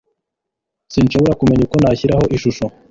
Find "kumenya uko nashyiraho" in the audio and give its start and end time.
1.39-2.23